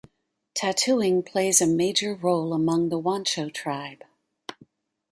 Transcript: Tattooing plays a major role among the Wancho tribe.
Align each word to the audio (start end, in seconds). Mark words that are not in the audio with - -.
Tattooing 0.55 1.21
plays 1.21 1.61
a 1.61 1.67
major 1.67 2.15
role 2.15 2.53
among 2.53 2.89
the 2.89 2.99
Wancho 2.99 3.53
tribe. 3.53 4.03